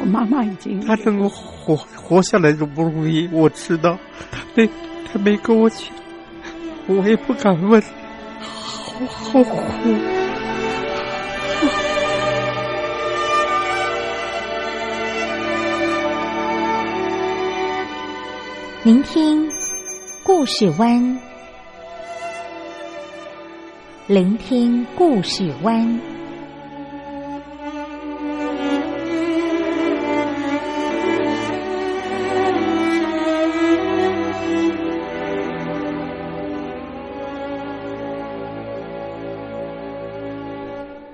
[0.00, 3.98] 我妈妈已经她能够活活下来都不容易，我知道。
[4.30, 4.66] 她没
[5.12, 5.80] 她没跟我讲，
[6.86, 9.60] 我也不敢问，好好苦。
[18.82, 19.46] 聆听
[20.22, 21.18] 故事湾，
[24.06, 26.00] 聆听故事湾。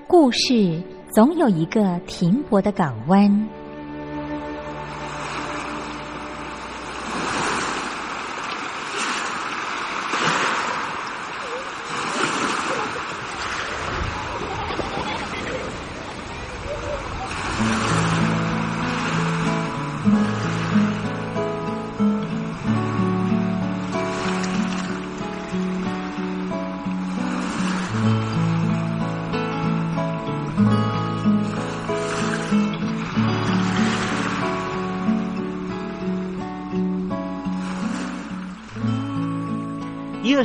[0.08, 3.48] 故事总有一个停泊的港湾。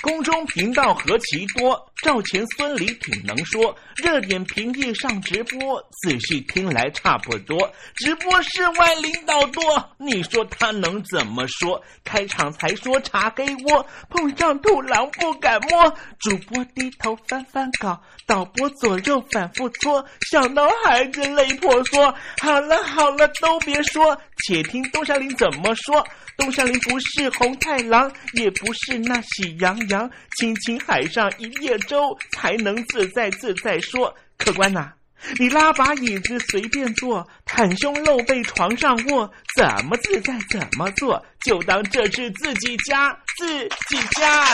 [0.00, 3.76] 宫中频道何其多，赵钱孙李挺能说。
[3.96, 7.68] 热点平地上直播，仔细听来差不多。
[7.96, 9.62] 直播室外领导多，
[9.96, 11.82] 你说他能怎么说？
[12.04, 15.92] 开场才说茶黑窝，碰上兔狼不敢摸。
[16.20, 22.14] 主播低头翻翻稿，导播左右反复搓，想到孩子泪婆娑。
[22.42, 24.14] 好了好了，都别说，
[24.46, 26.06] 且听东山林怎么说。
[26.36, 34.14] 东山林不是红太狼，也不是那喜羊羊，亲亲海上一叶舟，才能自在自在说。
[34.36, 34.92] 客官呐、
[35.38, 43.46] 你拉把椅子随便坐，袒胸露背床上卧，怎么自在怎么做，就当这是自己家，自
[43.88, 44.44] 己家。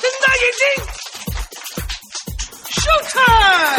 [0.00, 0.84] 睁大眼睛
[2.70, 3.78] Showtime!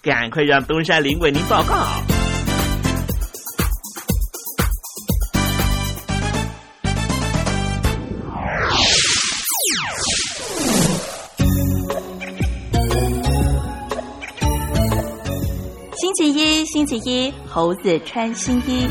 [0.03, 1.75] 赶快让东山林为您报告。
[15.95, 18.87] 星期一，星期一，猴子穿新衣。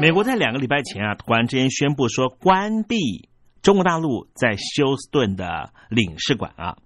[0.00, 3.28] 美国在两个礼拜前啊，突然之间宣布说关闭
[3.62, 6.76] 中国大陆在休斯顿的领事馆啊，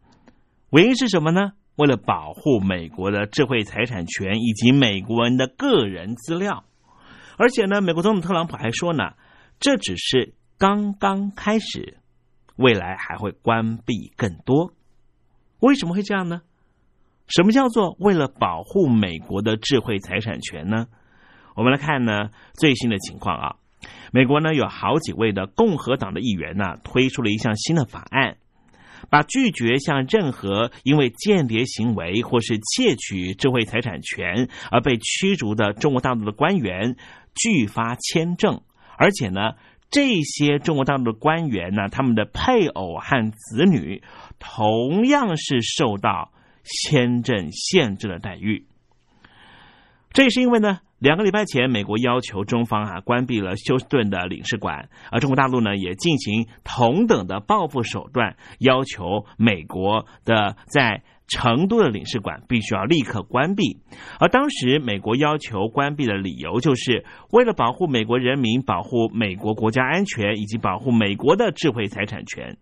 [0.71, 1.53] 原因是什么呢？
[1.77, 6.65] 为了保护美国的智慧财产权以及美国人的个人资料，
[7.39, 9.13] 而且呢，美国总统特朗普还说呢，
[9.61, 11.99] 这只是刚刚开始，
[12.57, 14.73] 未来还会关闭更多。
[15.61, 16.41] 为什么会这样呢？
[17.29, 20.87] 什么叫做为了保护美国的智慧财产权呢？
[21.55, 23.57] 我们来看呢最新的情况啊，
[24.13, 28.26] 美国呢有好几位的共和党的议员呢推出了一项新的法案。
[29.11, 36.97] 把拒绝向任何因为间谍行为或是窃取智慧财产权而被驱逐的中国大陆的官员
[37.35, 38.61] 拒发签证，
[38.99, 39.53] 而且呢，
[39.91, 44.03] 这些中国大陆的官员呢，他们的配偶和子女
[44.39, 46.33] 同样是受到
[46.65, 48.67] 签证限制的待遇。
[50.13, 50.81] 这也是因为呢。
[50.99, 63.79] 两个礼拜前，美国要求中方啊关闭了休斯顿的领事馆，而中国大陆呢也进行同等的报复手段，要求美国的在成都的领事馆必须要立刻关闭。
[64.19, 72.57] 而当时美国要求关闭的理由，就是为了保护美国人民、保护美国国家安全以及保护美国的智慧财产权。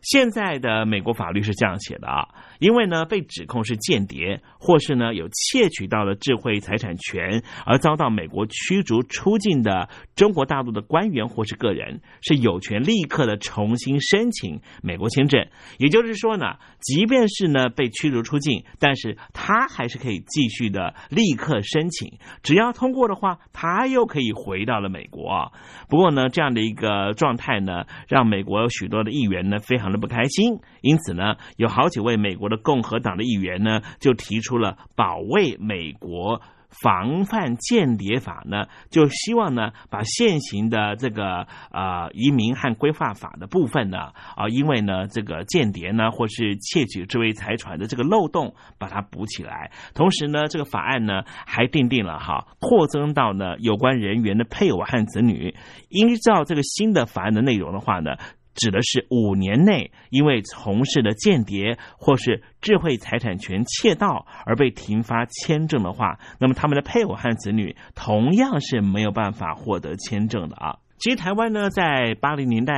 [0.00, 2.28] 现在的美国法律是这样写的啊，
[2.60, 15.46] 因为呢被指控是间谍，或是呢有窃取到了智慧财产权而遭到美国驱逐出境的中国大陆的官员或是个人，是有权立刻的重新申请美国签证。
[15.78, 25.52] 也就是说呢，即便是呢被驱逐出境，但是他还是可以继续的立刻申请，只要通过的话，他又可以回到了美国。
[25.88, 30.00] 不过呢，这样的一个状态呢，让美国许多的议员呢非常的。
[30.00, 43.98] 不开心，因此呢，有好几位美国的共和党的议员呢，就提出了保卫美国、防范间谍法呢，就希望呢，把现行的这个呃移民和规划法的部分呢，
[44.36, 49.72] 啊，因为呢，这个间谍呢，或是窃取智慧财产的这个漏洞，把它补起来。
[49.94, 55.54] 同时呢，这个法案呢，还订定了哈，扩增到呢有关人员的配偶和子女，
[55.88, 58.16] 依照这个新的法案的内容的话呢。
[58.60, 70.76] 指的是五年内因为从事的间谍或是智慧财产权窃盗而被停发签证的话，那么他们的配偶和子女同样是没有办法获得签证的啊。
[70.98, 72.74] 其实台湾呢，在八零年代。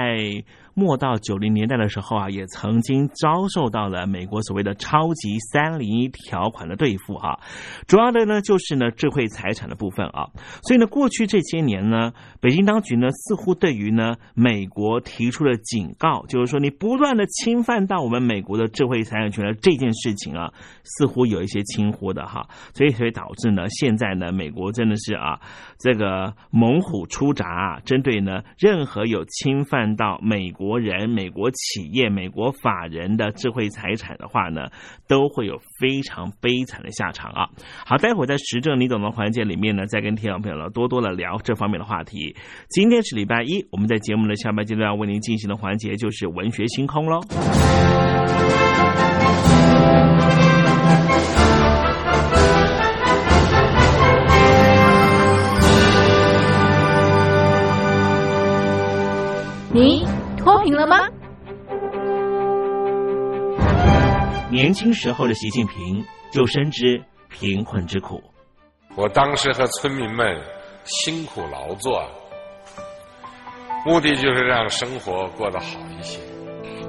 [0.74, 7.38] 末到九零年代的时候啊，也曾经遭受到了美国所谓的超级三零一条款的对付哈，
[7.86, 10.30] 主要的呢就是呢智慧财产的部分啊，
[10.62, 20.50] 所以呢过去这些年呢，北京当局呢似乎对于呢美国提出了警告，就是说你不断的侵犯到我们美国的智慧财产权的这件事情啊，
[20.84, 25.38] 似乎有一些轻忽的哈，所以所以导致呢现在呢美国真的是啊
[25.78, 30.62] 这个猛虎出闸，针对呢任何有侵犯到美国。
[30.62, 34.69] 国人、美国企业、美国法人的智慧财产的话呢，
[35.09, 37.49] 都会有非常悲惨的下场啊！
[37.85, 42.37] 好，待会儿在时政你懂的环节里面呢，再跟听众朋友呢多多的聊这方面的话题。
[42.69, 47.21] 今天是礼拜一，我们在节目的下半阶段为您进行的环节就是文学星空喽。
[59.75, 60.12] 你。
[60.42, 61.08] 脱贫了吗？
[64.50, 68.20] 年轻时候的习近平就深知贫困之苦。
[68.96, 70.37] 我当时和村民们
[70.84, 72.02] 辛苦劳作，
[73.87, 76.18] 目的就是让生活过得好一些。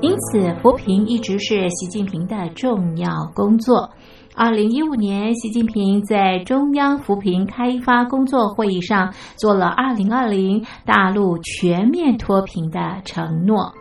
[0.01, 3.91] 因此，扶贫一直是习近平的重要工作。
[4.35, 13.71] 二零一五年，习近平在中央扶贫开发工作会议上做了二零二零大陆全面脱贫的承诺。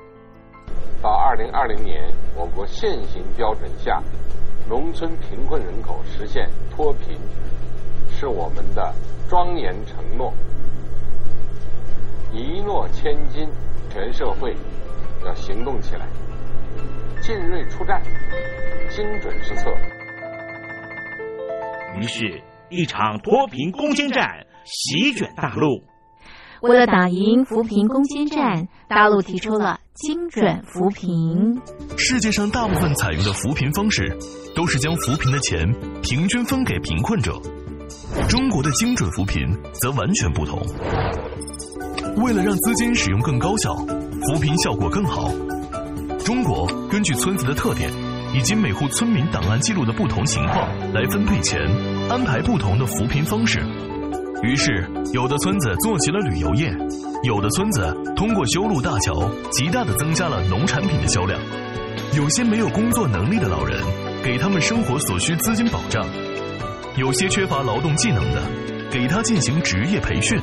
[1.02, 2.06] 到二零二零年，
[2.36, 4.02] 我国现行标准下，
[4.68, 7.16] 农村贫困人口实现脱贫，
[8.10, 8.94] 是我们的
[9.30, 10.34] 庄严承诺。
[12.30, 13.48] 一诺千金，
[13.88, 14.54] 全社会
[15.24, 16.06] 要行动起来，
[17.22, 18.02] 进锐出战，
[18.90, 19.70] 精准施策。
[21.98, 24.26] 于是，一场脱贫攻坚战
[24.64, 25.82] 席卷大陆。
[26.62, 31.60] 为了打赢扶贫攻坚战，大陆提出了精准扶贫。
[31.98, 34.16] 世界上大部分采用的扶贫方式，
[34.54, 35.66] 都是将扶贫的钱
[36.02, 37.32] 平均分给贫困者。
[38.28, 40.60] 中国的精准扶贫则完全不同。
[42.22, 45.30] 为了让资金使用更高效，扶贫效果更好，
[46.24, 47.90] 中国根据村子的特点
[48.34, 51.60] 以及每户村民档案记录的不同情况来分配钱，
[52.08, 53.60] 安排不同的扶贫方式。
[54.42, 56.74] 于是，有的村子做起了旅游业，
[57.22, 61.38] 有的村子通过修路大桥，极大的增加了农产品的销量。
[62.16, 63.78] 有些没有工作能力的老人，
[64.24, 66.04] 给他们生活所需资金保障；
[66.96, 68.42] 有些缺乏劳动技能的，
[68.90, 70.38] 给他进行职业培训。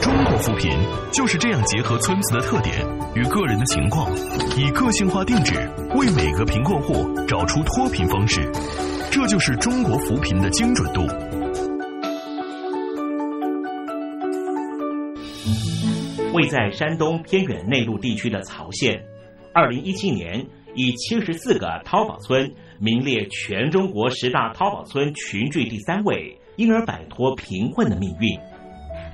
[0.00, 0.70] 中国扶贫
[1.12, 2.74] 就是这样结合村子的特点
[3.14, 4.10] 与个人的情况，
[4.56, 5.54] 以个性化定制
[5.94, 8.40] 为每个贫困户找出脱贫方式。
[9.10, 11.02] 这就是中国扶贫的精准度。
[16.32, 19.04] 位在山东偏远内陆地区的曹县，
[19.52, 22.50] 二零一七年以七十四个淘宝村
[22.80, 28.38] 名列全中国十大淘宝村群聚第三位，因而摆脱贫困的命运。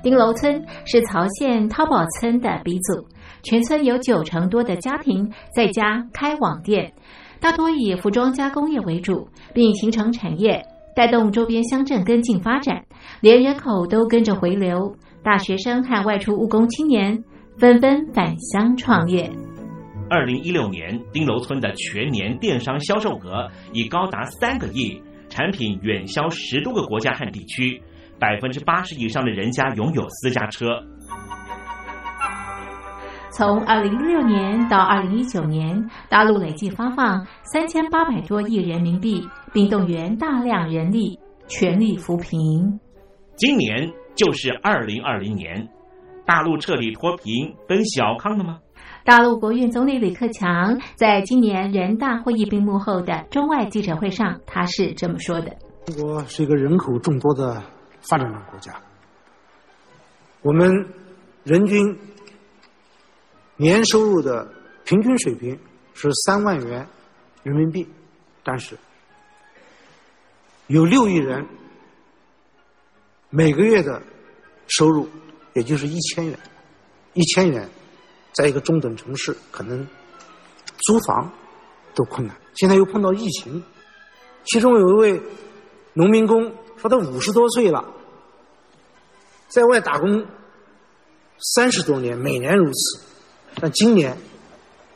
[0.01, 3.05] 丁楼村是曹县淘宝村的鼻祖，
[3.43, 6.93] 全村有九成多的家庭在家开网店，
[7.41, 10.63] 大多以服装加工业为主，并形成产业，
[10.95, 12.85] 带动周边乡镇跟进发展，
[13.21, 14.95] 连人口都跟着回流。
[15.21, 17.21] 大学生和外出务工青年
[17.57, 19.29] 纷纷返乡创业。
[20.09, 27.81] 二零一六年，丁楼村的全年电商销售额已高达三个亿，产品远销十多个国家和地区。
[28.19, 30.65] 百分之八十以上的人家拥有私家车。
[33.31, 42.79] 从二零一六年到二零一九年，大陆累计发放三千八百多亿人民币，并动员大量人力，全力扶贫。
[43.37, 45.69] 今年就是二零二零年，
[46.25, 48.59] 大陆彻底脱贫奔小康了吗？
[49.05, 55.55] 大陆国运总理李克强在今年人大会议闭幕后的中外记者会上，他是这么说的
[55.87, 57.63] ：“中国是一个人口众多的。”
[58.01, 58.81] 发展中国家，
[60.41, 60.87] 我们
[61.43, 61.99] 人均
[63.57, 64.47] 年收入的
[64.85, 65.59] 平均水平
[65.93, 66.87] 是三万元
[67.43, 67.87] 人民币，
[68.43, 68.77] 但是
[70.67, 71.45] 有六亿人
[73.29, 74.01] 每个月的
[74.67, 75.07] 收入
[75.53, 76.39] 也就是一千元，
[77.13, 77.69] 一千元
[78.31, 79.85] 在一个中等城市可能
[80.77, 81.31] 租房
[81.93, 82.35] 都困难。
[82.55, 83.61] 现在又碰到疫情，
[84.45, 85.21] 其中有一位
[85.93, 86.51] 农民工。
[86.81, 87.83] 说他五十多岁了，
[89.47, 90.25] 在外打工
[91.37, 93.03] 三十多年，每年如此，
[93.59, 94.15] 但今年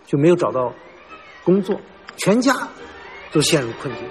[0.06, 0.74] 就没有找到
[1.44, 1.78] 工作，
[2.16, 2.54] 全家
[3.34, 4.04] 都陷入困境。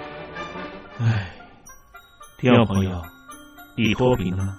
[0.99, 1.33] 唉，
[2.37, 3.01] 听众朋友，
[3.75, 4.57] 你脱贫了吗？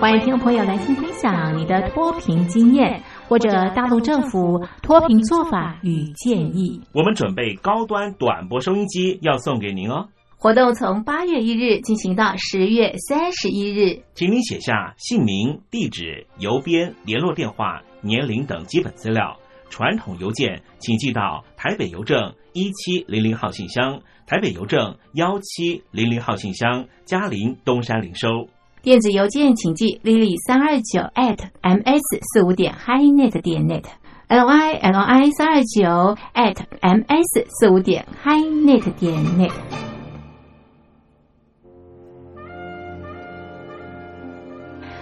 [0.00, 6.80] 欢迎听众朋友来信分享你的脱贫经验，或者大陆政府脱贫做法与建议。
[6.92, 10.08] 我们准备高端短波收音机要送给您哦。
[10.40, 19.36] 活动从八月一日进行到十月三十一日，请您写下姓名、地址、邮编、联络电话、年龄等基本资料。
[19.68, 28.48] 传统邮件请寄到台北邮政一七零零号信箱，台北邮政幺七零零号信箱，嘉陵东山零收。
[28.80, 38.06] 电子邮件请寄 lily 三二九 at ms 四五点 highnet 点 net，l y l i 三二九 at ms 四五点
[38.24, 39.52] highnet 点 net。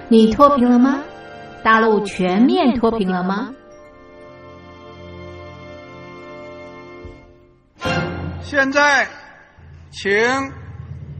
[0.08, 1.02] 你脱贫了吗？
[1.64, 3.52] 大陆全面脱贫了吗？
[8.40, 9.08] 现在，
[9.90, 10.12] 请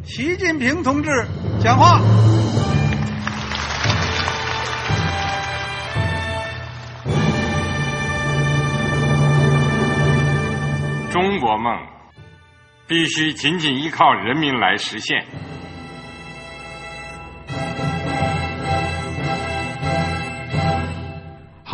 [0.05, 1.11] 习近平同志
[1.61, 2.00] 讲话。
[11.11, 11.76] 中国梦
[12.87, 15.25] 必须紧紧依靠人民来实现。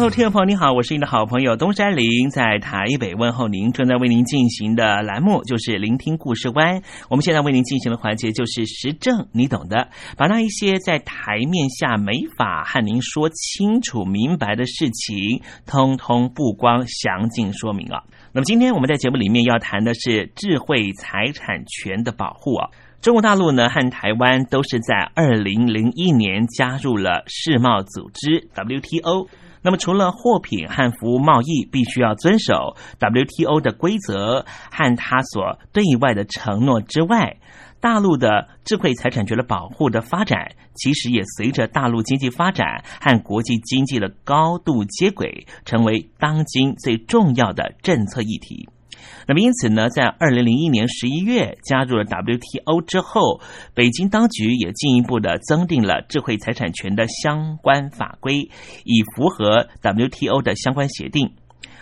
[0.00, 3.70] 大陆听众朋友，你好，我是您的好朋友东山林，在台北问候您。
[3.70, 6.80] 正在为您进行的栏目就是聆听故事湾。
[7.10, 18.02] 我们现在为您进行的环节就是时政，你懂的，把那一些在台面下没法和您说清楚明白的事情，通通不光详尽说明啊。
[18.32, 22.70] 那么今天我们在节目里面要谈的是智慧财产权的保护啊。
[23.02, 29.28] 中国大陆呢和台湾都是在二零零一年加入了世贸组织 WTO。
[29.62, 37.36] 那么，除了货品和服务贸易必须要遵守 WTO 的规则和他所对外的承诺之外，
[37.78, 48.68] 大陆的智慧财产权的保护的发展，其实也随着大陆经济发展和国际经济的高度接轨，成为当今最重要的政策议题。
[49.26, 53.40] 那么，因此呢，在二零零一年十一月加入了 WTO 之后，
[53.74, 58.50] 北京当局也进一步的增订了智慧财产权的相关法规，
[58.84, 61.32] 以符合 WTO 的相关协定。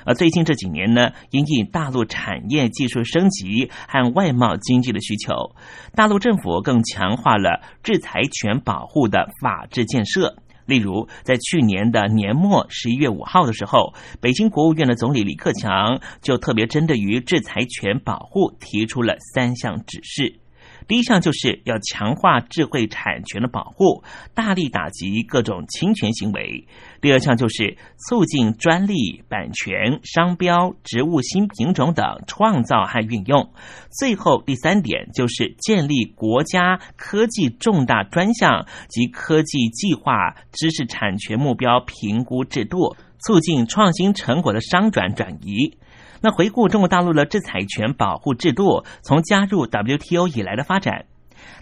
[0.05, 5.55] 而最近这几年呢，因应大陆产业技术升级和外贸经济的需求，
[5.95, 10.37] 大陆政府更强化了制裁权保护的法制建设。
[10.69, 20.41] 例如，在去年的年末十一月五号的时候，北京国务院的总理李克强就特别针对于制裁权保护提出了三项指示。
[20.89, 24.03] 第一项就是要强化智慧产权的保护，
[24.35, 26.67] 大力打击各种侵权行为。
[27.01, 27.77] 第二项就是
[28.09, 33.53] 促进专利、版权、商标、植物新品种等创造和运用。
[33.91, 45.77] 最后第三点就是建立国家科技重大专项及科技计划知识产权目标评估制度，促进创新成果的商转转移。
[46.21, 51.07] 那回顾中国大陆的制裁权保护制度，从加入 WTO 以来的发展，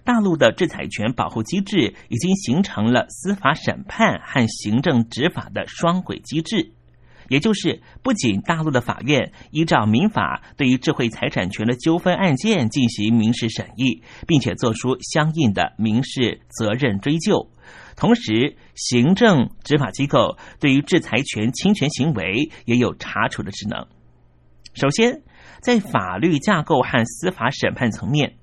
[0.04, 6.72] 大陆的制裁权保护机制已经形成了司法审判和行政执法的双轨机制，
[7.28, 17.50] 也就是不仅大陆的法院依照民法对于智慧财产权的纠纷案件进行民事审议，并且做出相应的民事责任追究，
[17.96, 23.86] 同时行政执法机构对于制裁权侵权行为也有查处的职能。
[24.76, 25.22] 首先，
[25.62, 28.34] 在法律架构和司法审判层面，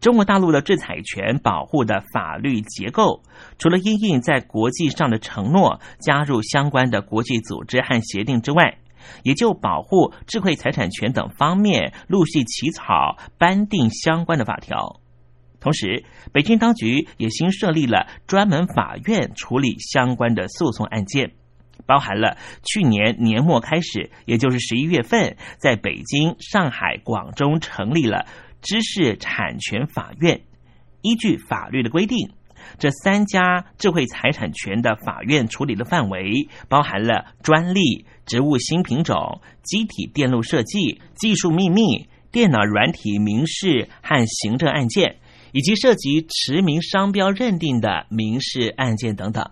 [0.00, 3.24] 中国大陆的制裁权保护的法律结构，
[3.58, 8.78] 除了因应在国际上的承诺，加入相关的国际组织和协定之外，
[9.24, 15.00] 也就保护智慧财产权等方面陆续起草颁定相关的法条。
[15.58, 21.32] 同时，北京当局也新设立了专门法院处理相关的诉讼案件。
[21.86, 28.26] 包含了去年年末开始，也就是十一月份，在北京、上海、广州成立了
[28.60, 30.40] 知识产权法院。
[31.02, 32.30] 依据法律的规定，
[32.78, 45.16] 这三家智慧财产权的法院处理的范围，包含了专利、植物新品种、机体电路设计、技术秘密、电脑软体民事和行政案件，
[45.50, 49.50] 以及涉及驰名商标认定的民事案件等等。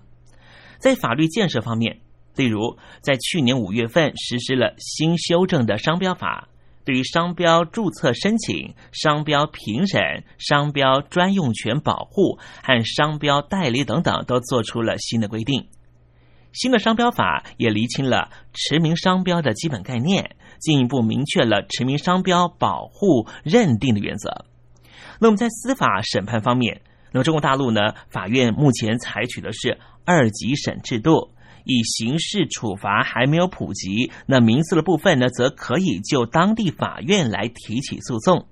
[0.78, 1.98] 在法律建设方面，
[2.40, 6.48] 例如，在去年五月份实施了新修正的商标法，
[6.86, 15.68] 对于商标注册申请、商标评审、商标专用权保护和商标代理等等，都做出了新的规定。
[16.54, 24.46] 新的商标法也厘清了驰名商标的基本概念，进一步明确了驰名商标保护认定的原则。
[25.18, 26.80] 那么，在司法审判方面，
[27.12, 31.32] 那么中国大陆呢，法院目前采取的是二级审制度。
[31.64, 38.46] 以刑事处罚还没有普及，那民事的部分呢，则可以就当地法院来提起诉讼。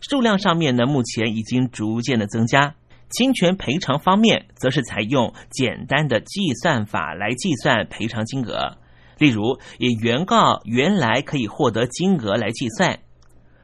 [0.00, 2.74] 数量上面呢，目前已经逐渐的增加。
[3.10, 8.78] 侵权赔偿方面，则是采用简单的计算法来计算赔偿金额，
[9.18, 13.00] 例如以原告原来可以获得金额来计算。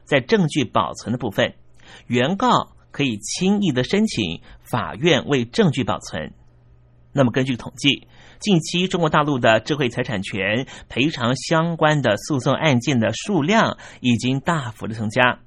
[0.04, 1.54] 在证据保存的部分，
[2.06, 6.34] 原告可以轻易的申请法院为证据保存。
[7.12, 8.06] 那么根据统计。
[8.40, 15.40] 近期，中国大陆的智慧财产权赔偿相关的诉讼案件的数量已经大幅的增加，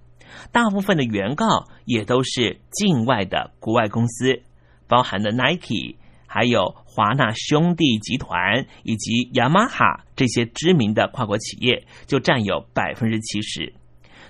[0.51, 1.45] 大部分的原告
[1.85, 4.41] 也都是境外的国外公司，
[4.87, 5.95] 包含了 Nike、
[6.27, 13.73] 还有华纳兄弟集团以及雅马哈这些知名的跨国企业，就占有百分之七十。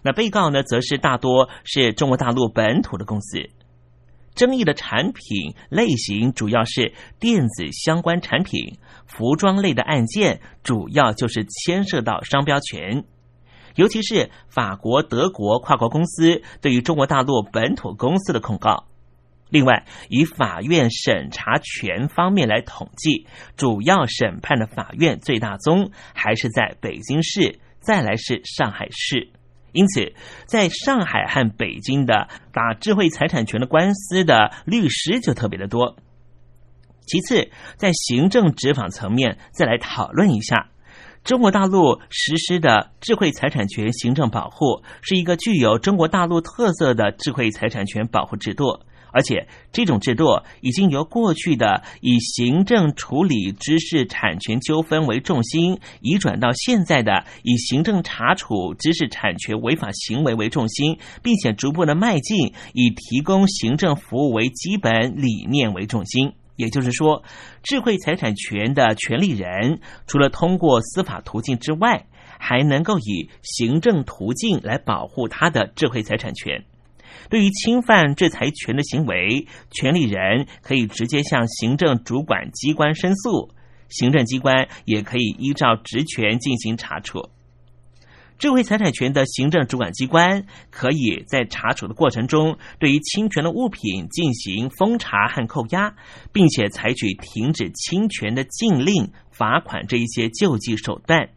[0.04, 3.50] 那被告呢，则是大多是中国大陆本土的公司。
[4.36, 13.04] 争议的产品类型主要是电子相关产品、服装类的案件，主要就是牵涉到商标权，
[13.76, 18.88] 尤其是法国、德国跨国公司对于中国大陆本土公司的控告。
[19.50, 29.30] 另外，以法院审查权方面来统计，主要审判的法院最大宗还是在北京市，再来是上海市。
[29.72, 30.14] 因此，
[30.46, 35.96] 在上海和北京的打智慧财产权的官司的律师就特别的多。
[37.06, 40.70] 其次，在行政执法层面，再来讨论一下，
[41.24, 48.82] 中国大陆实施的智慧财产权行政保护是一个具有中国大陆特色的智慧财产权保护制度。
[49.12, 50.26] 而且，这种制度
[50.62, 66.34] 已经由过去的以行政处理知识产权纠纷为重心，移转到现在的以行政查处知识产权违法行为为重心，并且逐步的迈进以提供行政服务为基本理念为重心。
[66.56, 67.24] 也就是说，
[67.64, 72.06] 智慧财产权的权利人，除了通过司法途径之外，
[72.38, 76.64] 还能够以行政途径来保护他的智慧财产权。
[77.30, 83.50] 对于侵犯制裁权的行为，权利人可以直接向行政主管机关申诉，
[83.90, 87.30] 行政机关也可以依照职权进行查处。
[88.38, 95.94] 智慧财产权的行政主管机关可以在查处的过程中，对于侵权的物品进行封查和扣押，
[96.34, 101.30] 并且采取停止侵权的禁令、罚款这一些救济手段。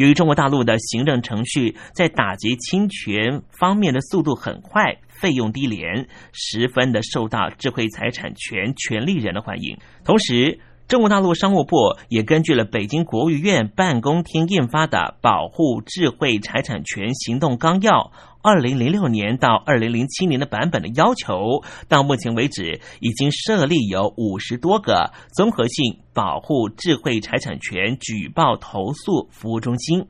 [0.00, 4.96] 由于中国大陆的行政程序在打击侵权方面的速度很快。
[5.20, 9.76] 费用低廉，十分的受到智慧财产权权利人的欢迎。
[10.02, 10.58] 同时，
[10.90, 11.76] 中国大陆商务部
[12.08, 17.92] 也根据了北京国务院办公厅印发的《保护智慧财产权行动纲要》
[18.42, 30.08] （二零零六年到二零零七年的版本）的要求，到目前为止已经设立有五十多个综合性保护智慧财产权举报投诉服务中心。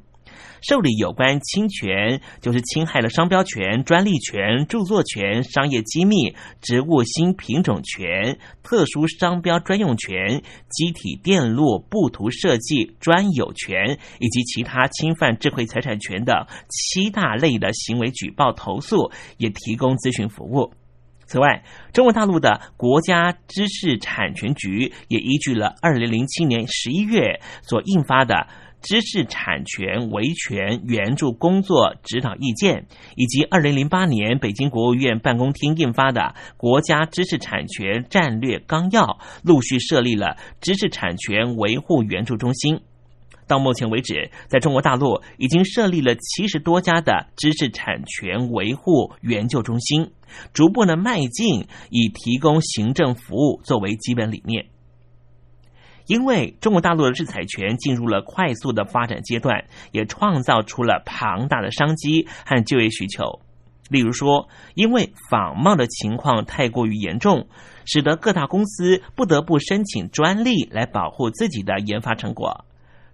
[0.62, 20.72] 受理有关侵权，就是侵害了商标权、专利权、著作权、商业机密、植物新品种权、特殊商标专用权、机体电路布图设计专有权以及其他侵犯智慧财产权的七大类的行为举报投诉，也提供咨询服务。
[21.26, 21.62] 此外，
[21.92, 28.48] 中国大陆的国家知识产权局也依据了二零零七年十一月所印发的。
[28.82, 42.80] 知识产权维权援助工作指导意见，以及二零零八年北京国务院办公厅印发的国家知识产权战略纲要，陆续设立了知识产权维护援助中心。
[43.46, 50.12] 到目前为止，在中国大陆已经设立了七十多家的知识产权维护援救中心，
[50.52, 54.66] 逐步的迈进以提供行政服务作为基本理念。
[56.10, 63.38] 因为中国大陆的制裁权进入了快速的发展阶段，也创造出了庞大的商机和就业需求。
[63.88, 67.46] 例如说，因为仿冒的情况太过于严重，
[67.84, 72.64] 使得各大公司不得不申请专利来保护自己的研发成果。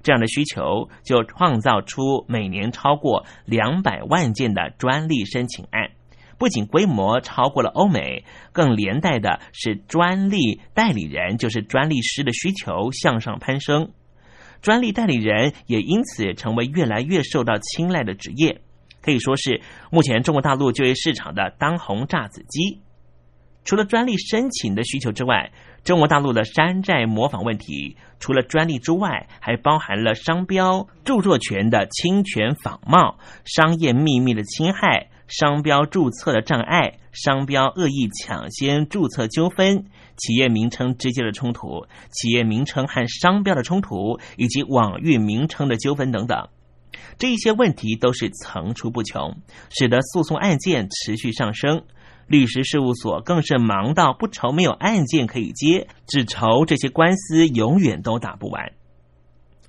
[0.03, 5.91] 这样的需求就创造出每年超过两百万件的专利申请案。
[6.39, 13.91] 不仅规模超过了欧美，更连带的是专利代理人，就是专利师的需求向上攀升。
[14.63, 18.61] 专利代理人也因此成为越来越受到青睐的职业，
[19.03, 22.81] 可以说是目前中国大陆就业市场的当红炸子鸡。
[23.65, 25.51] 除了专利申请的需求之外，
[25.83, 39.87] 中国大陆的山寨模仿问题，除了专利之外，还包含了商标、著作权的侵权仿冒、商业秘密的侵害、商标注册的障碍、商标恶意抢先注册纠纷、
[40.17, 46.49] 企业名称之间的冲突、企业名称和商标的冲突，以及网域名称的纠纷等等。
[47.19, 49.37] 这一些问题都是层出不穷，
[49.71, 51.83] 使得诉讼案件持续上升。
[52.27, 58.73] 律师事务所更是忙到不愁没有案件可以接，只愁这些官司永远都打不完。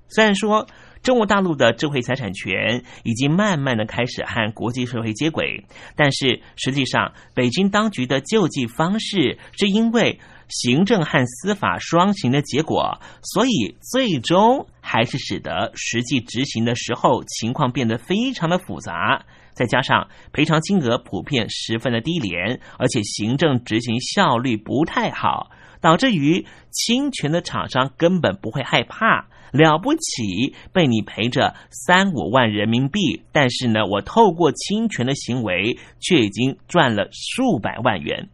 [0.09, 0.67] 虽然说
[1.01, 19.25] 中国大陆的智慧财产权已经慢慢的开始和国际社会接轨，但是实际上北京当局的救济方式是因为行政和司法双行的结果，所以最终还是使得实际执行的时候情况变得非常的复杂。
[19.53, 25.49] 再加上赔偿金额普遍十分的低廉，而且行政执行效率不太好，
[25.81, 38.29] 导致于侵权的厂商根本不会害怕，了不起被你赔着三五万人民币，但是呢，我透过侵权的行为却已经赚了数百万元。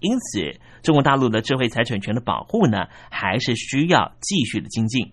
[0.00, 5.12] 因此，中国大陆的智慧财产权的保护呢，还是需要继续的精进。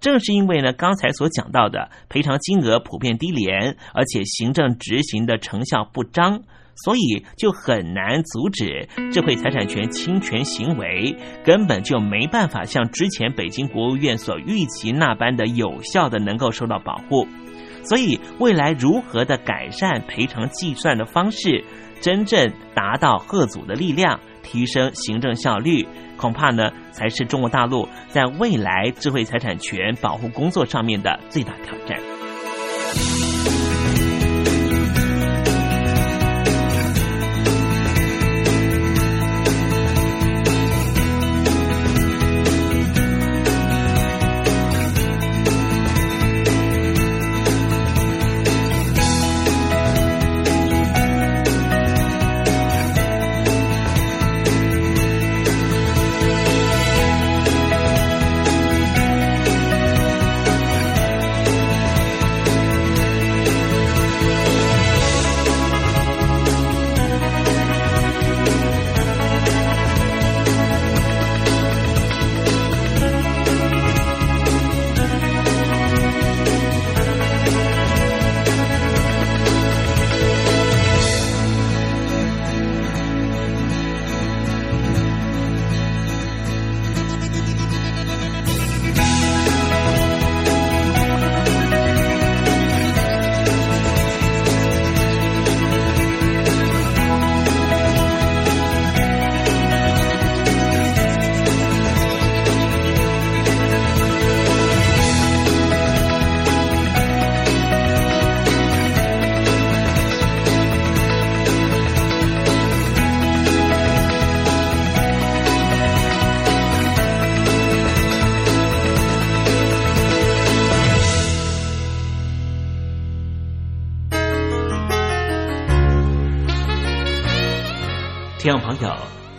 [0.00, 6.42] 正是因为呢，刚才所讲到的赔偿金额普遍低廉，而且行政执行的成效不彰，
[6.84, 11.14] 所以就很难阻止智慧财产权侵权行为，
[11.44, 17.26] 根本就没办法像之前北京国务院所预期那般的有效的能够受到保护。
[17.84, 21.64] 所以，未来如何的改善赔偿计算的方式，
[22.00, 25.86] 真正达到贺祖的力量，提升行政效率。
[26.16, 31.98] 恐怕呢，才是中国大陆在未来智慧财产权保护工作上面的最大挑战。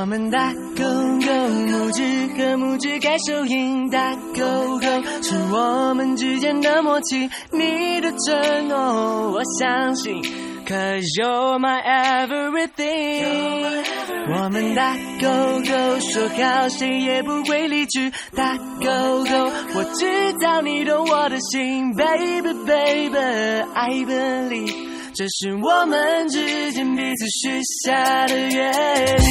[0.00, 2.04] 我们打勾勾，拇指
[2.36, 4.86] 和拇指盖手印，打勾勾
[5.22, 7.28] 是我们之间的默契。
[7.50, 10.22] 你的承诺，我相信
[10.64, 13.82] ，Cause you're my everything。
[14.28, 15.28] 我们打勾
[15.66, 24.97] 勾，说好谁也不会离去，打勾勾，我知道你懂我的心，Baby Baby，I believe。
[25.18, 28.72] 这是我们之间彼此许下的约
[29.16, 29.26] 定。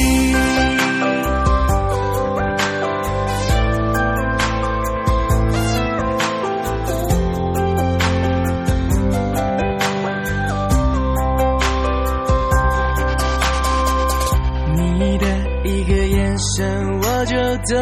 [14.76, 15.26] 你的
[15.64, 17.76] 一个眼神我就懂，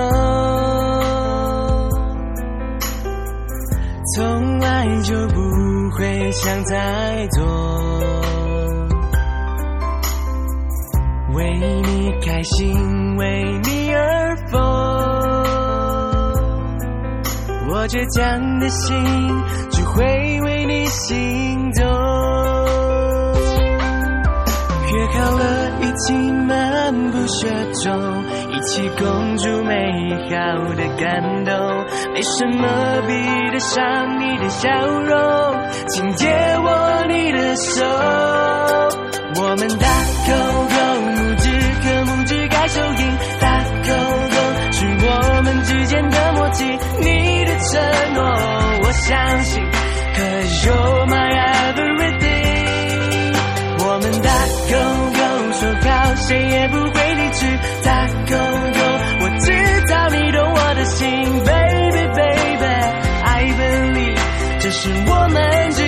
[4.14, 5.40] 从来就不
[5.88, 7.46] 不会想太多，
[11.34, 14.60] 为你开心，为你而疯，
[17.70, 18.96] 我倔强的心
[19.70, 21.86] 只会为你心动。
[25.06, 27.48] 约好了一起漫步雪
[27.84, 29.72] 中，一起共筑美
[30.28, 30.34] 好
[30.74, 31.54] 的感动。
[32.12, 32.66] 没什么
[33.06, 33.12] 比
[33.52, 35.16] 得上你的笑容，
[35.88, 37.84] 请借我你的手。
[39.38, 39.86] 我们打
[40.26, 40.32] 勾
[40.68, 40.76] 勾，
[41.12, 41.48] 拇指
[41.82, 43.88] 和拇指盖手印，大口
[44.32, 44.36] 勾
[44.72, 46.64] 是我们之间的默契。
[46.64, 48.24] 你的承诺，
[48.82, 49.62] 我相信
[50.16, 51.30] ，Cause you're my
[51.74, 51.95] every.。
[54.68, 54.74] Go
[55.12, 57.46] go，说好谁也不会离去，
[57.84, 58.80] 打勾勾，
[59.20, 59.46] 我知
[59.88, 61.06] 道你懂我的心
[61.44, 62.66] ，baby baby。
[63.24, 64.18] I believe，
[64.60, 65.82] 这是我们之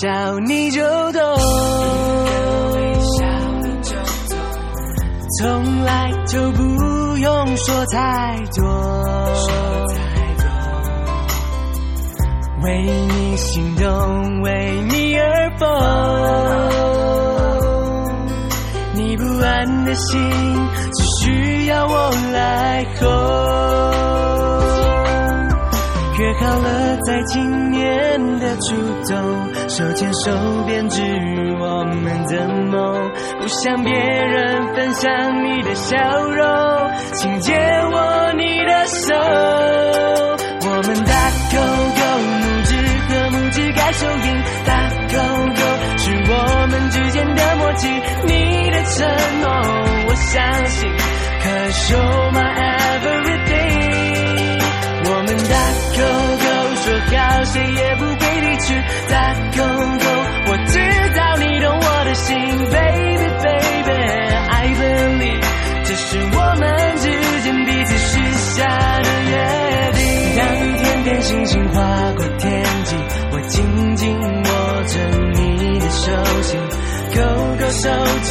[0.00, 0.08] 笑
[0.46, 0.80] 你就
[1.12, 1.20] 懂，
[5.38, 6.62] 从来就不
[7.18, 8.66] 用说太多，
[12.62, 15.68] 为你心动，为你而疯，
[18.94, 20.18] 你不安的心
[20.94, 24.29] 只需要我来哄。
[26.20, 28.76] 约好了，在今年的初
[29.08, 29.16] 冬，
[29.70, 30.30] 手牵手
[30.66, 31.00] 编织
[31.58, 33.10] 我们的梦。
[33.40, 35.10] 不向别人分享
[35.42, 36.46] 你的笑容，
[37.14, 39.14] 请借我你的手。
[40.62, 41.14] 我们打
[41.52, 41.56] 勾
[41.96, 42.76] 勾，拇指
[43.08, 45.16] 和拇指盖手印，打勾
[45.56, 45.62] 勾
[45.96, 46.32] 是我
[46.70, 47.88] 们之间的默契。
[48.26, 49.08] 你的承
[49.40, 49.48] 诺，
[50.06, 50.86] 我相信
[51.40, 52.49] ，Cause you're my
[57.52, 58.74] 谁也不会离去。
[59.08, 60.04] 打勾勾，
[60.46, 60.78] 我知
[61.16, 62.36] 道你懂我的心
[62.70, 65.44] ，baby baby，I believe，
[65.84, 66.62] 这是我们
[66.96, 67.04] 之
[67.42, 68.10] 间彼此许
[68.54, 68.64] 下
[69.00, 69.32] 的约
[69.92, 70.00] 定。
[70.36, 70.42] 当
[70.78, 71.76] 天边星星划
[72.16, 72.96] 过天际，
[73.32, 74.94] 我紧紧握着
[75.34, 76.60] 你的手心，
[77.14, 77.20] 勾
[77.58, 77.88] 勾手
[78.24, 78.30] 指，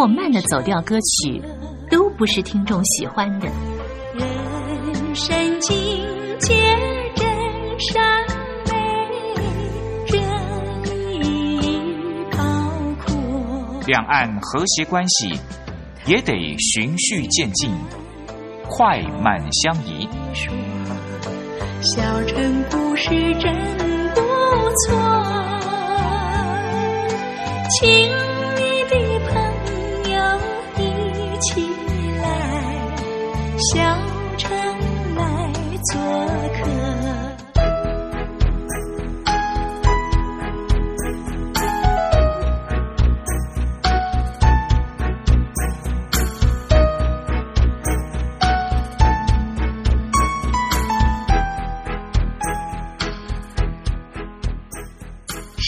[0.00, 1.42] 或慢的走调歌曲，
[1.90, 3.46] 都不是听众喜欢的。
[4.14, 5.76] 人生境
[6.38, 6.54] 界
[7.14, 7.28] 真
[7.78, 8.02] 善
[8.64, 8.72] 美，
[10.06, 10.16] 人
[11.22, 11.84] 意
[12.32, 12.38] 包
[13.04, 13.84] 括。
[13.86, 15.38] 两岸和谐关系
[16.06, 17.70] 也得循序渐进，
[18.70, 20.08] 快慢相宜。
[21.82, 23.54] 小城故事真
[24.14, 24.22] 不
[24.86, 24.96] 错，
[27.68, 28.29] 请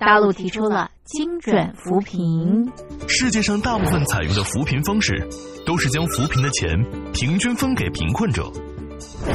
[0.00, 2.66] 大陆提出了精准扶贫。
[3.06, 5.28] 世界上大部分采用的扶贫方式，
[5.66, 6.70] 都是将扶贫的钱
[7.12, 8.50] 平均分给贫困者。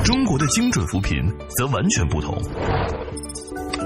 [0.03, 2.35] 中国的精准扶贫则完全不同。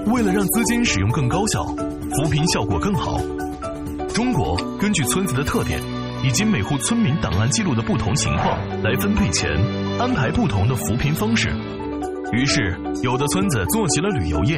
[0.06, 3.18] 为了让资金使用更高效，扶贫效果更好，
[4.14, 5.82] 中国根据村子的特点
[6.24, 9.52] 以及每户村民档案记录的不同情况来分配钱，
[10.00, 11.50] 安排不同的扶贫方式。
[12.32, 14.58] 于是，有的村子做起了旅游业，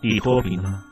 [0.00, 0.82] 你脱贫了吗？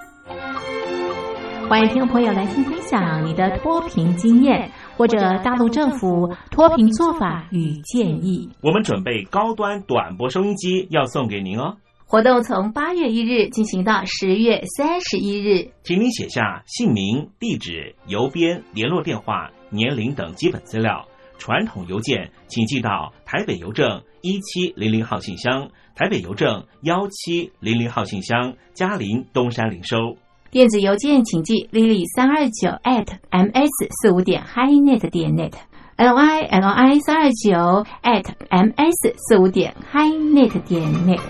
[1.68, 8.48] 欢迎听众朋友来信分享你的脱贫经验，或者大陆政府脱贫做法与建议。
[8.60, 11.76] 我们准备高端短波收音机要送给您哦。
[12.06, 21.06] 活动从八月一日进行到十月三十一日，请您写下姓名、地址、邮编、联络电话、年龄等基本资料。
[21.44, 30.16] 传统邮件请寄到台北邮政一七零零号信箱，台北邮政幺七零零号信箱，嘉林东山零收。
[30.50, 35.52] 电子邮件请寄 lily 三二九 at ms 四五点 highnet 点 net
[35.96, 41.20] l i l i 三二九 at ms 四五点 highnet 点 net。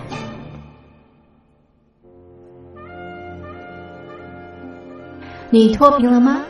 [5.49, 6.45] 你脱贫了吗？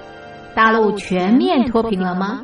[0.53, 2.43] 大陆全面脱贫了吗？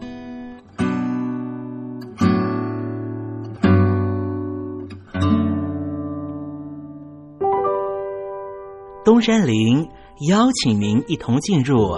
[9.21, 9.89] 山林
[10.27, 11.91] 邀请您一同进入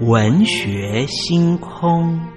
[0.00, 2.33] 文学星空。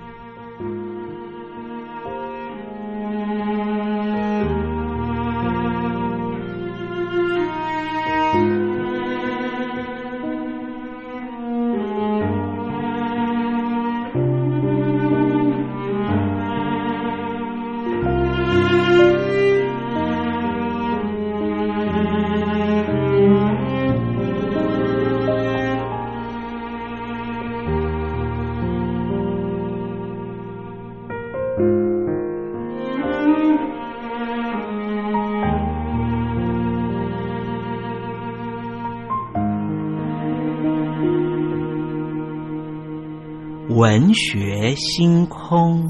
[43.87, 45.87] 文学星空，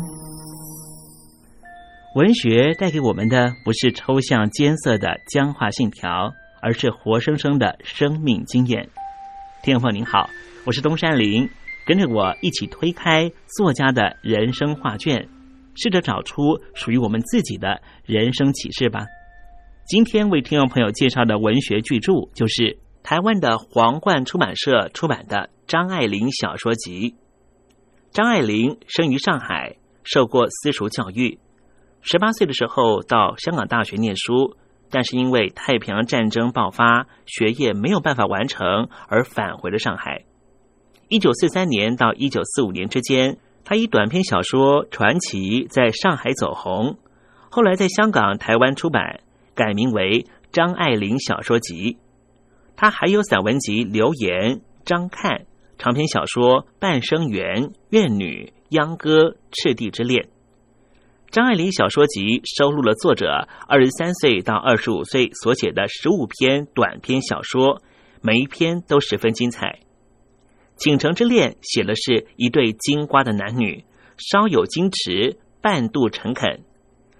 [2.14, 6.32] 文学带给我们的不是抽象艰涩的僵化信条，
[6.62, 8.88] 而是活生生的生命经验。
[9.64, 10.30] 听众朋友您好，
[10.64, 11.50] 我是东山林，
[11.88, 15.28] 跟着我一起推开作家的人生画卷，
[15.74, 19.08] 试着找出属于我们自己的人生启示吧。
[19.88, 27.16] 今天为听众朋友介绍的文学巨著，就是台湾的皇冠出版社出版的张爱玲小说集。
[28.18, 31.38] 张爱玲生于上海，受过私塾教育。
[32.01, 34.57] 十八岁的时候到香港大学念书，
[34.89, 40.24] 但是因为太平洋战争爆发，学业没有办法完成，而返回了上海。
[41.09, 46.97] 一九四三年到一九四五年之间，他以短篇小说《传奇》在上海走红，
[47.51, 49.20] 后来在香港、台湾出版，
[49.53, 51.93] 改名为《张爱玲小说集》。
[52.76, 54.55] 他还有散文集《留言》
[54.86, 55.34] 《张看》。
[55.78, 60.24] 长篇小说《半生缘》《怨女》《秧歌》《赤地之恋》，
[61.30, 67.84] 张爱玲小说集收录了作者二十三岁到二十五岁所写的十五篇短篇小说，
[68.22, 69.68] 每一篇都十分精彩。
[70.78, 73.86] 《倾城之恋》写的是一对金瓜的男女，
[74.18, 76.64] 稍有矜持，半度诚恳，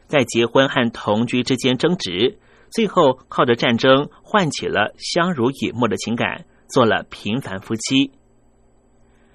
[0.08, 2.40] 在结婚和同居之间争执，
[2.72, 8.12] 最后靠着战争唤起了相濡以沫的情感，做了平凡夫妻。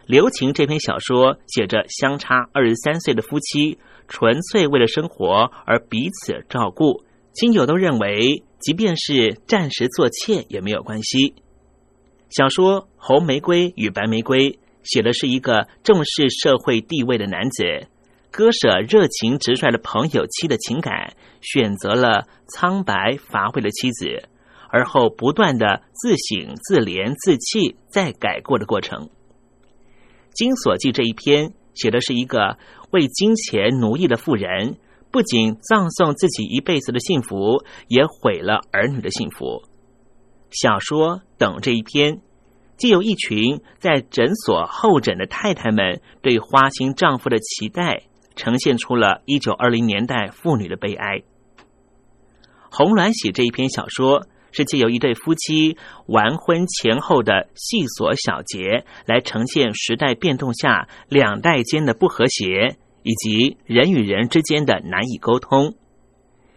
[0.06, 3.78] 留情这篇小说写着相差二十三岁的夫妻，
[4.08, 11.34] 纯粹为了生活而彼此照顾，亲友都认为，即便是暂时做妾也没有关系。
[12.30, 14.50] 小说《红玫瑰与白玫瑰》
[14.82, 17.86] 写的是一个重视社会地位的男子，
[18.30, 24.28] 割舍热情直率的朋友妻的情感，选择了苍白乏味的妻子，
[24.70, 29.06] 而后不断的自省、自怜、自弃，再改过的过程。
[30.34, 32.58] 《金锁记》这一篇写的是一个
[32.90, 34.76] 为金钱奴役的妇人，
[35.10, 39.62] 不仅葬送自己一辈子的幸福，也毁了儿女的幸福。
[40.50, 42.20] 小说《等》这一篇，
[42.76, 48.02] 既有一群在诊所候诊的太太们对花心丈夫的期待，
[48.36, 51.18] 呈现出了一九二零年代妇女的悲哀。
[52.70, 55.76] 《红鸾喜》这一篇小说是借由一对夫妻
[56.06, 65.74] 完婚前后的细琐小节，来呈现时代变动下两代间的不和谐，以及人与人之间的难以沟通。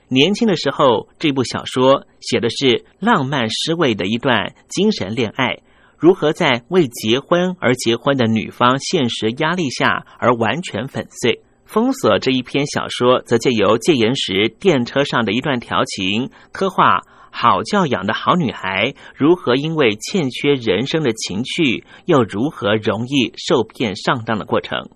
[0.08, 5.58] 年轻的时候，这部小说写的是浪漫诗味的一段精神恋爱，
[5.98, 11.42] 如何在为结婚而结婚的女方现实压力下而完全粉碎。
[11.66, 17.02] 封锁这一篇小说，则借由戒严时电车上的一段调情，刻画
[17.38, 24.90] 好教养的好女孩如何因为欠缺人生的情趣，又如何容易受骗上当的过程。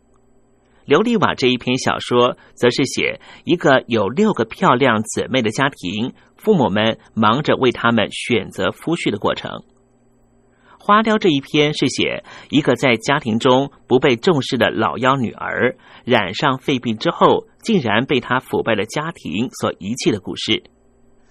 [0.88, 9.52] 琉璃瓦这一篇小说，则是写一个有六个漂亮姊妹的家庭，父母们忙着为他们选择夫婿的过程。
[10.80, 15.76] 花雕这一篇是写一个在家庭中不被重视的老幺女儿，
[16.06, 20.64] 染上肺病之后，竟然被他腐败的家庭所遗弃的故事。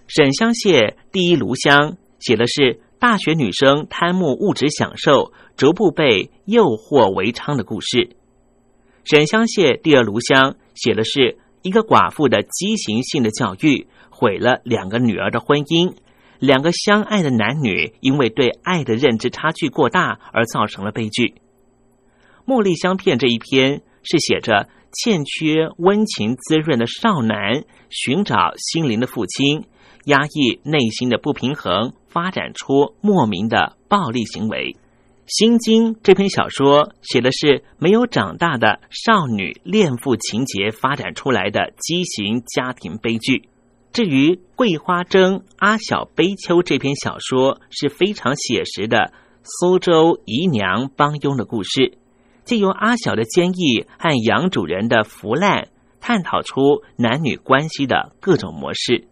[0.08, 8.16] 沈香屑第一炉香写的是大学女生贪慕物质享受，逐步被诱惑为娼的故事。
[9.04, 15.94] 沈香屑第二炉香写的是一个寡妇的畸形性的教育，毁了两个女儿的婚姻。
[16.38, 21.34] 两个相爱的男女因为对爱的认知差距过大而造成了悲剧。
[22.46, 29.64] 茉莉香片这一篇是写着欠缺温情滋润的少男寻找心灵的父亲，
[30.08, 34.74] 压抑内心的不平衡，发展出莫名的暴力行为。
[35.26, 43.50] 《心经》这篇小说写的是没有长大的少女恋父情节发展出来的畸形家庭悲剧。
[43.92, 51.98] 至于《桂花蒸阿小悲秋》这篇小说是非常写实的苏州姨娘帮佣的故事，
[52.46, 55.68] 借由阿小的坚毅和杨主人的腐烂，
[56.00, 59.07] 探讨出男女关系的各种模式。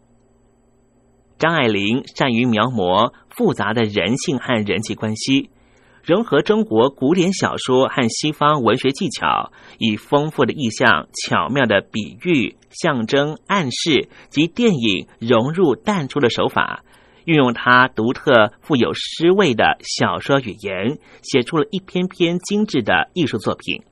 [1.38, 5.50] 张爱玲善于描摹复杂的人性和人际关系。
[6.02, 16.84] 融合中国古典小说和西方文学技巧，以丰富的意象、巧妙的比喻、象征、暗示及电影融入淡出的手法，
[17.24, 23.82] 运用它独特富有诗味的小说语言，写出了一篇篇精致的艺术作品。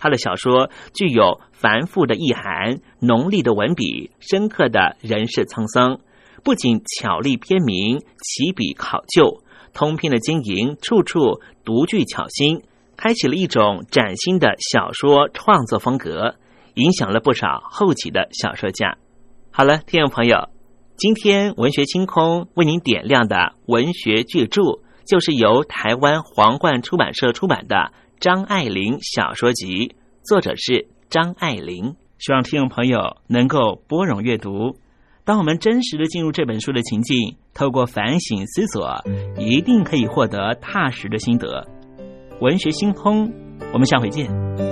[0.00, 6.00] 他的小说具有繁复的意涵、浓丽的文笔、深刻的人世沧桑，
[6.44, 9.42] 不仅巧立篇名、起笔考究。
[9.72, 12.62] 通篇的经营，处处独具巧心，
[12.96, 16.34] 开启了一种崭新的小说创作风格，
[16.74, 18.98] 影响了不少后起的小说家。
[19.50, 20.50] 好了，听众朋友，
[20.98, 27.76] 今天文学星空为您点亮的文学巨著，就是由台湾皇冠出版社出版的
[28.20, 29.88] 《张爱玲小说集》，
[30.22, 31.96] 作者是张爱玲。
[32.18, 34.76] 希望听众朋友能够拨冗阅读。
[35.24, 39.04] 当我们真实的进入这本书的情境，透过反省思索，
[39.38, 41.64] 一定可以获得踏实的心得。
[42.40, 43.32] 文学星空，
[43.72, 44.71] 我们下回见。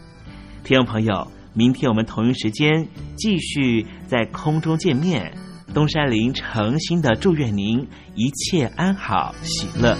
[0.63, 2.87] 听众朋友，明天我们同一时间
[3.17, 5.33] 继续在空中见面。
[5.73, 9.97] 东山林诚心的祝愿您一切安好，喜乐。